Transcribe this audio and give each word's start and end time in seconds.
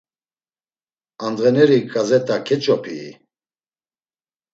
Andğaneri 1.25 1.79
ǩazeta 1.91 2.37
keç̌opii? 2.47 3.09